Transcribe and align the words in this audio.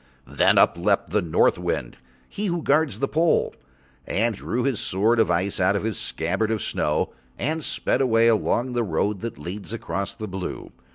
Then 0.25 0.57
up 0.57 0.79
leapt 0.79 1.11
the 1.11 1.21
North 1.21 1.59
Wind, 1.59 1.95
he 2.27 2.47
who 2.47 2.63
guards 2.63 2.97
the 2.97 3.07
pole, 3.07 3.53
and 4.07 4.33
drew 4.33 4.63
his 4.63 4.79
sword 4.79 5.19
of 5.19 5.29
ice 5.29 5.59
out 5.59 5.75
of 5.75 5.83
his 5.83 5.99
scabbard 5.99 6.49
of 6.49 6.63
snow 6.63 7.13
and 7.37 7.63
sped 7.63 8.01
away 8.01 8.27
along 8.27 8.73
the 8.73 8.81
road 8.83 9.19
that 9.19 9.37
leads 9.37 9.73
across 9.73 10.15
the 10.15 10.27
blue. 10.27 10.71